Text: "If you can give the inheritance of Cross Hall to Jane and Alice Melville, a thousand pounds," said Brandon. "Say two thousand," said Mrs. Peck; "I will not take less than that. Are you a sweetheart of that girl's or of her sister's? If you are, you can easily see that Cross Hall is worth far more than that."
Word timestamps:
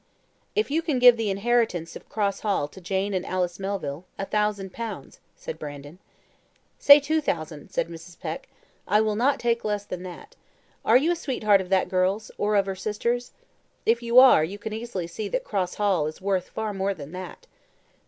"If 0.55 0.71
you 0.71 0.81
can 0.81 0.97
give 0.97 1.15
the 1.15 1.29
inheritance 1.29 1.95
of 1.95 2.09
Cross 2.09 2.39
Hall 2.39 2.67
to 2.67 2.81
Jane 2.81 3.13
and 3.13 3.23
Alice 3.23 3.59
Melville, 3.59 4.03
a 4.17 4.25
thousand 4.25 4.73
pounds," 4.73 5.19
said 5.35 5.59
Brandon. 5.59 5.99
"Say 6.79 6.99
two 6.99 7.21
thousand," 7.21 7.69
said 7.69 7.87
Mrs. 7.87 8.19
Peck; 8.19 8.47
"I 8.87 8.99
will 8.99 9.15
not 9.15 9.39
take 9.39 9.63
less 9.63 9.85
than 9.85 10.01
that. 10.01 10.35
Are 10.83 10.97
you 10.97 11.11
a 11.11 11.15
sweetheart 11.15 11.61
of 11.61 11.69
that 11.69 11.87
girl's 11.87 12.31
or 12.39 12.55
of 12.55 12.65
her 12.65 12.73
sister's? 12.75 13.31
If 13.85 14.01
you 14.01 14.17
are, 14.17 14.43
you 14.43 14.57
can 14.57 14.73
easily 14.73 15.05
see 15.05 15.27
that 15.29 15.43
Cross 15.43 15.75
Hall 15.75 16.07
is 16.07 16.19
worth 16.19 16.49
far 16.49 16.73
more 16.73 16.95
than 16.95 17.11
that." 17.11 17.45